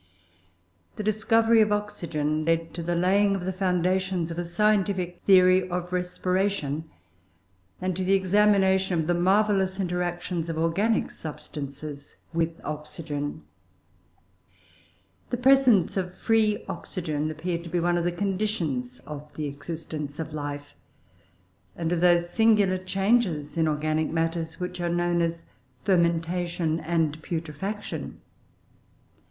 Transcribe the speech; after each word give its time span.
The 0.95 1.03
discovery 1.03 1.61
of 1.61 1.71
oxygen 1.71 2.43
led 2.43 2.73
to 2.73 2.81
the 2.81 2.95
laying 2.95 3.35
of 3.35 3.45
the 3.45 3.53
foundations 3.53 4.31
of 4.31 4.39
a 4.39 4.45
scientific 4.45 5.21
theory 5.27 5.69
of 5.69 5.93
respiration, 5.93 6.89
and 7.79 7.95
to 7.95 8.01
an 8.01 8.09
examination 8.09 8.99
of 8.99 9.05
the 9.05 9.13
marvellous 9.13 9.79
interactions 9.79 10.49
of 10.49 10.57
organic 10.57 11.11
substances 11.11 12.15
with 12.33 12.59
oxygen. 12.63 13.43
The 15.29 15.37
presence 15.37 15.95
of 15.97 16.17
free 16.17 16.65
oxygen 16.67 17.29
appeared 17.29 17.61
to 17.65 17.69
be 17.69 17.79
one 17.79 17.95
of 17.95 18.03
the 18.03 18.11
conditions 18.11 19.01
of 19.05 19.31
the 19.35 19.45
existence 19.45 20.17
of 20.17 20.33
life, 20.33 20.73
and 21.75 21.91
of 21.91 22.01
those 22.01 22.27
singular 22.31 22.79
changes 22.79 23.55
in 23.55 23.67
organic 23.67 24.09
matters 24.09 24.59
which 24.59 24.81
are 24.81 24.89
known 24.89 25.21
as 25.21 25.43
fermentation 25.83 26.79
and 26.79 27.21
putrefaction. 27.21 28.19